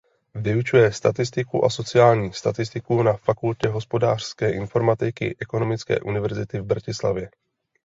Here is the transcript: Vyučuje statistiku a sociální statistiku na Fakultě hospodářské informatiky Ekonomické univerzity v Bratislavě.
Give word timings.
Vyučuje 0.35 0.91
statistiku 0.91 1.65
a 1.65 1.69
sociální 1.69 2.33
statistiku 2.33 3.03
na 3.03 3.13
Fakultě 3.13 3.67
hospodářské 3.67 4.51
informatiky 4.53 5.35
Ekonomické 5.39 5.99
univerzity 5.99 6.59
v 6.59 6.65
Bratislavě. 6.65 7.29